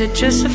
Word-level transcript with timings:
it 0.00 0.14
just 0.14 0.44
a 0.44 0.48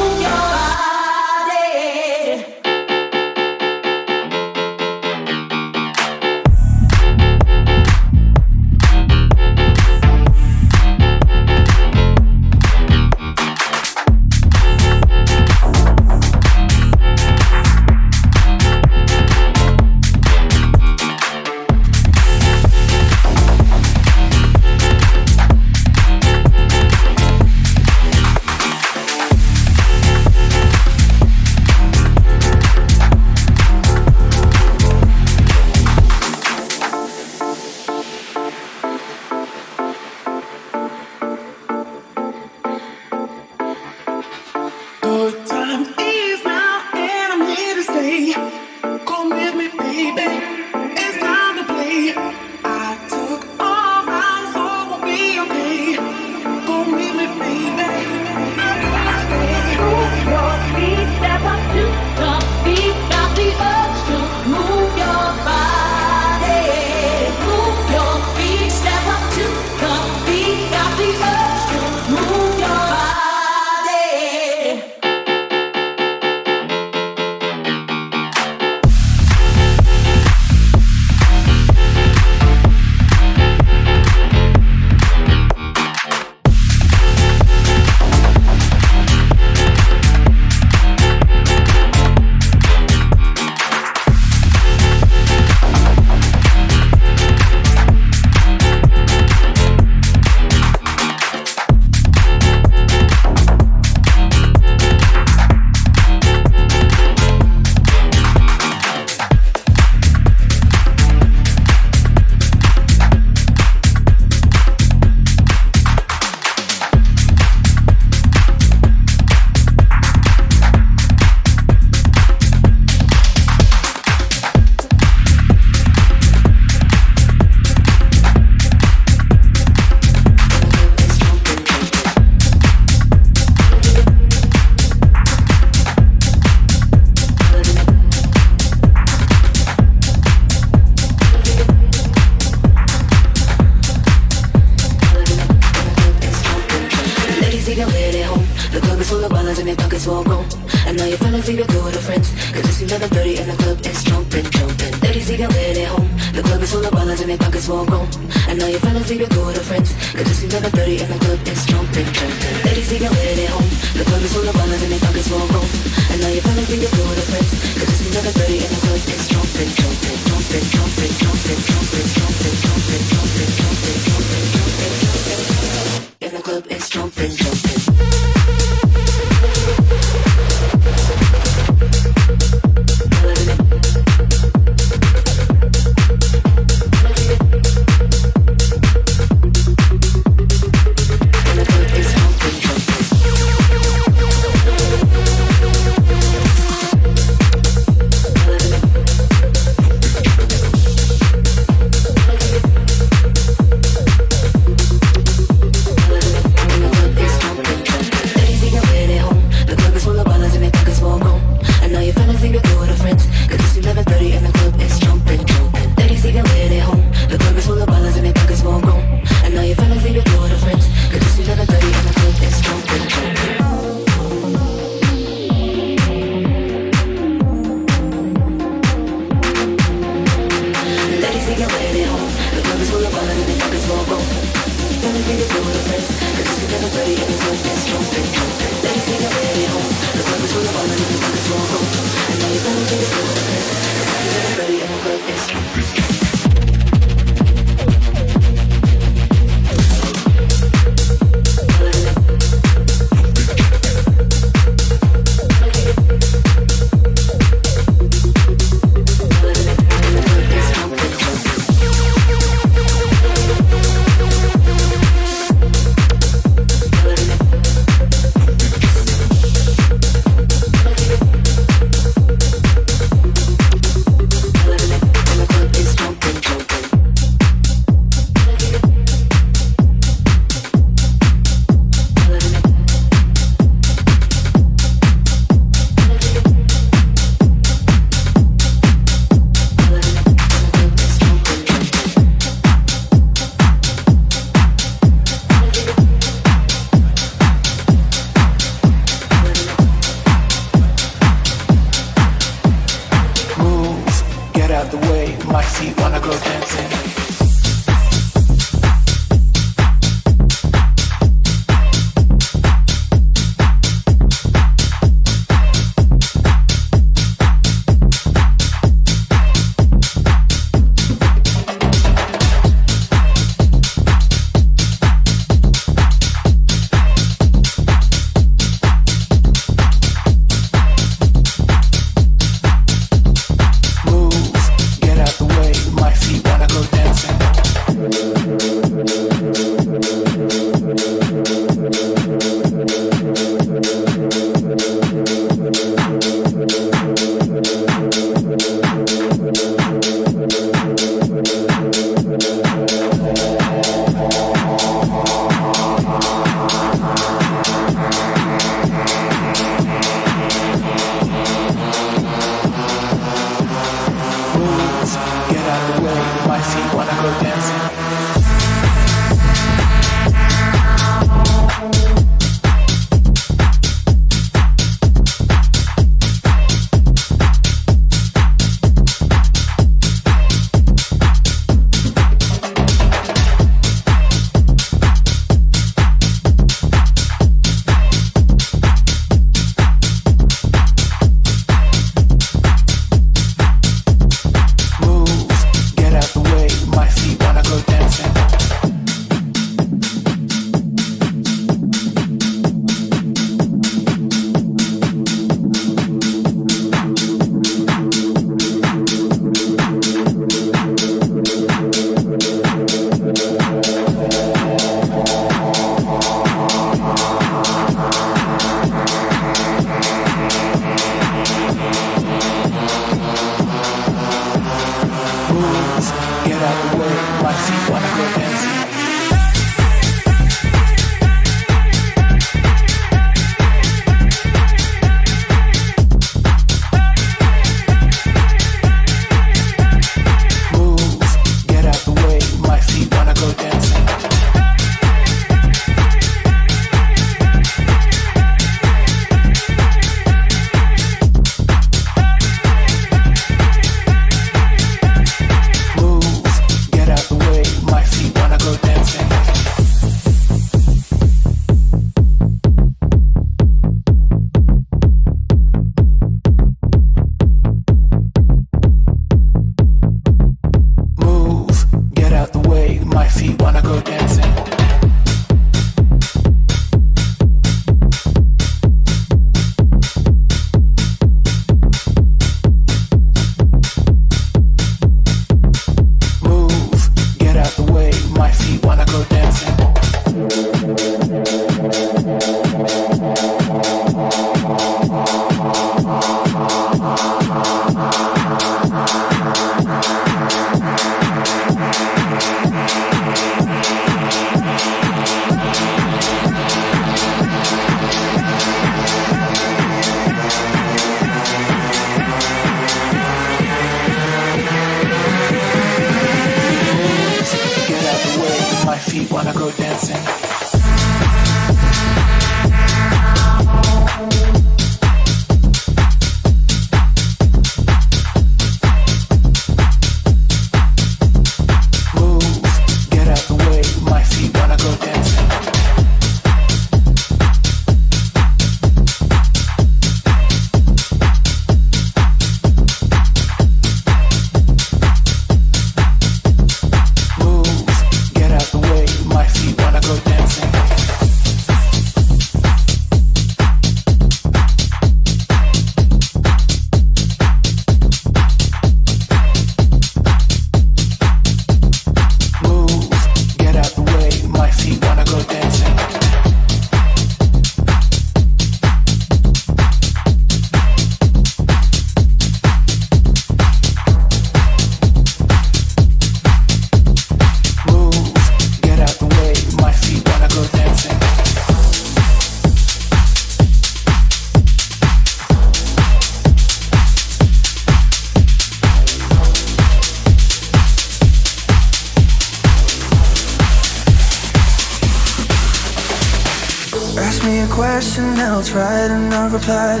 apart. 599.62 600.00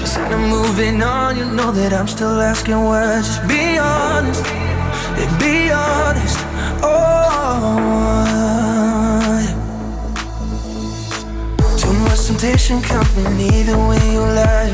Instead 0.00 0.32
of 0.32 0.40
moving 0.40 1.02
on, 1.02 1.36
you 1.36 1.44
know 1.44 1.70
that 1.72 1.92
I'm 1.92 2.08
still 2.08 2.40
asking 2.40 2.82
why. 2.82 3.20
Just 3.20 3.46
be 3.48 3.78
honest, 3.78 4.44
be 5.38 5.70
honest. 5.70 6.38
Oh, 6.82 6.88
too 11.78 11.92
much 12.04 12.26
temptation 12.26 12.80
coming, 12.82 13.40
even 13.54 13.78
when 13.88 14.12
you 14.12 14.20
lie. 14.20 14.72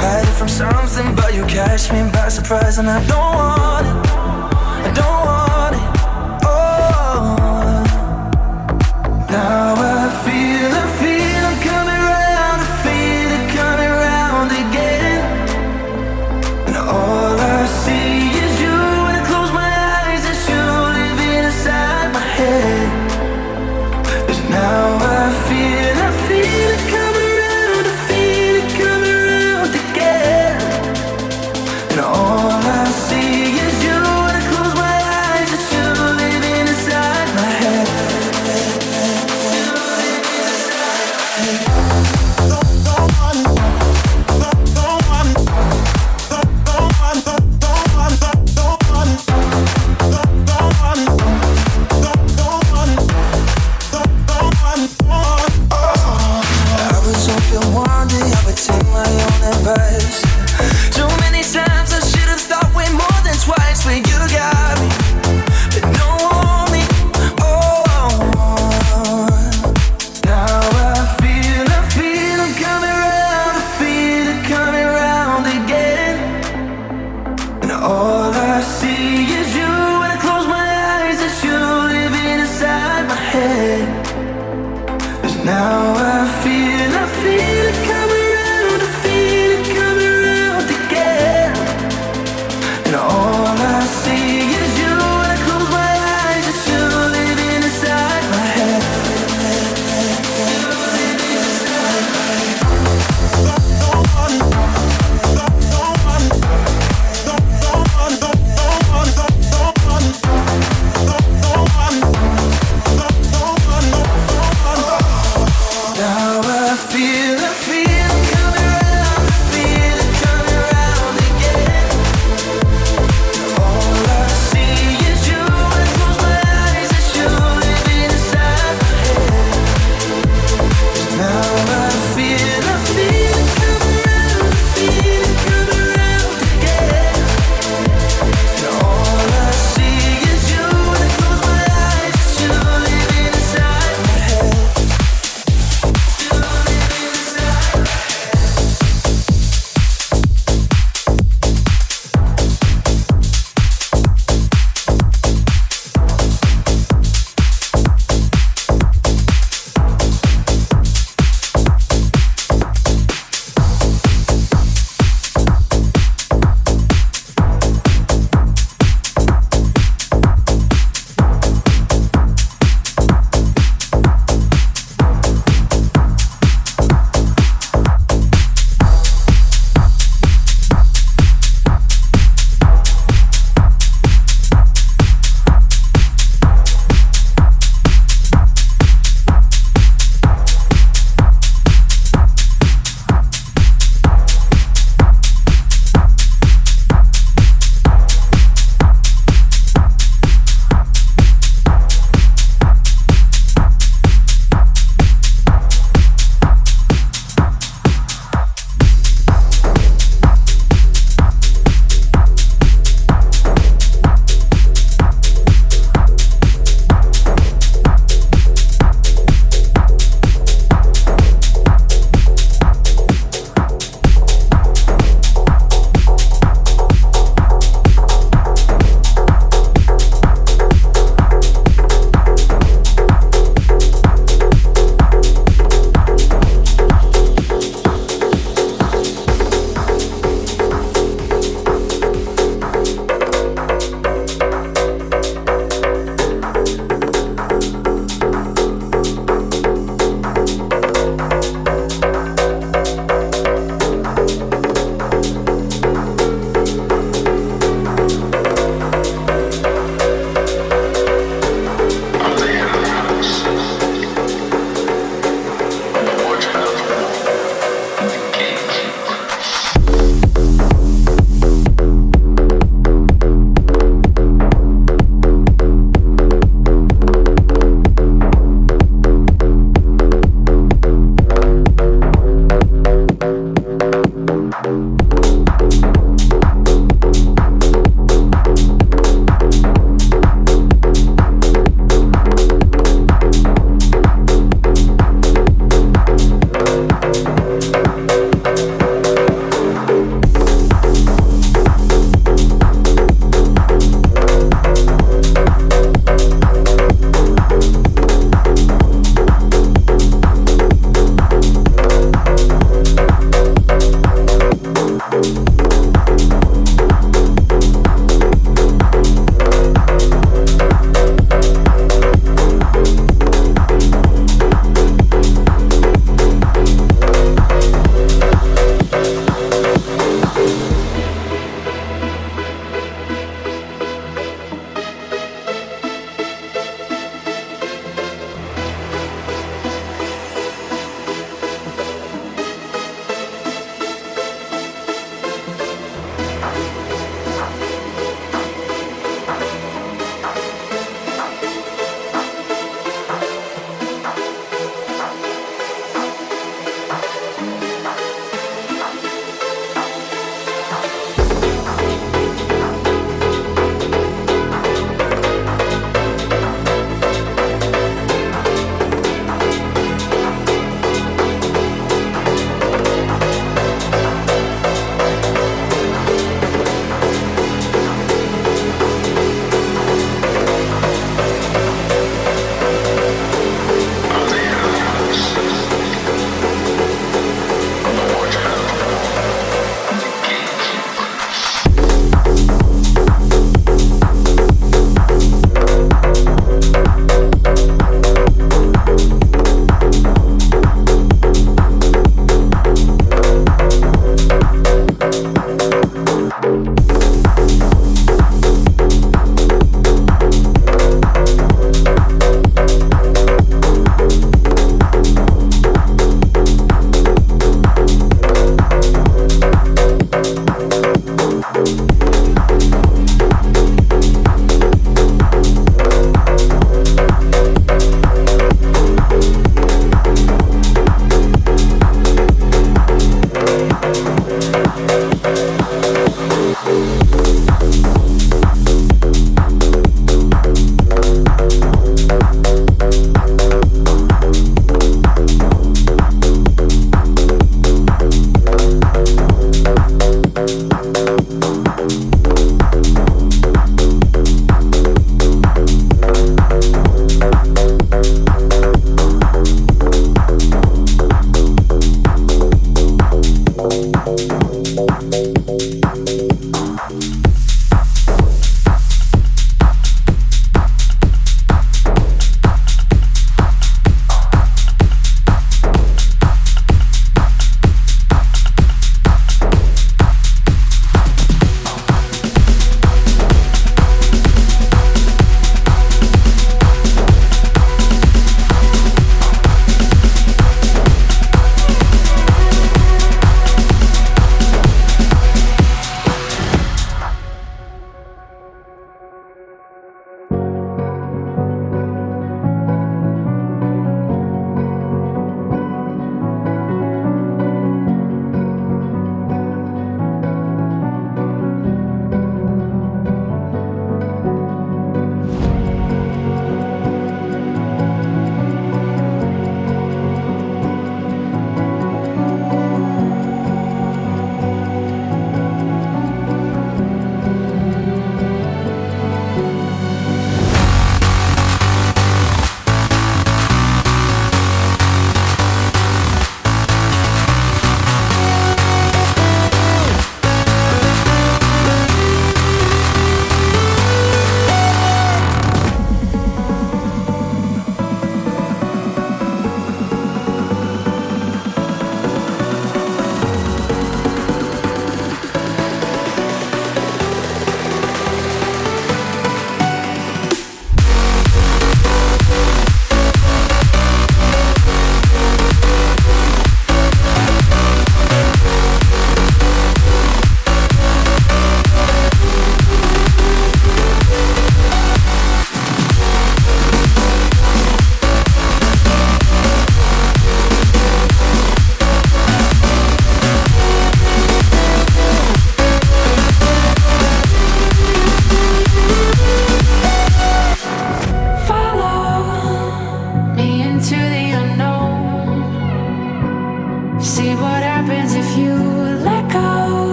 Hiding 0.00 0.34
from 0.34 0.48
something, 0.48 1.14
but 1.16 1.34
you 1.34 1.44
catch 1.46 1.92
me 1.92 2.02
by 2.12 2.28
surprise, 2.28 2.78
and 2.78 2.88
I 2.88 3.04
don't. 3.06 3.37